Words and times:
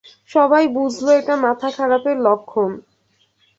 সবাই 0.31 0.63
বুঝল 0.75 1.07
এটা 1.19 1.35
মাথা-খারাপের 1.37 2.17
লক্ষণ। 2.19 2.71